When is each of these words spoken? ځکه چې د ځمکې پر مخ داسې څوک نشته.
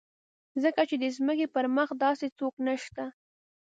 ځکه 0.63 0.81
چې 0.89 0.95
د 1.03 1.05
ځمکې 1.17 1.47
پر 1.55 1.65
مخ 1.75 1.89
داسې 2.03 2.27
څوک 2.37 2.53
نشته. 2.67 3.05